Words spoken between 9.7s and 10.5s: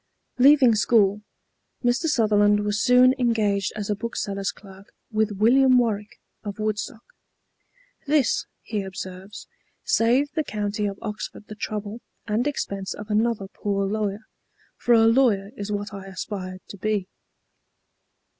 "saved the